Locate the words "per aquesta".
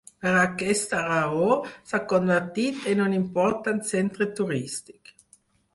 0.25-1.01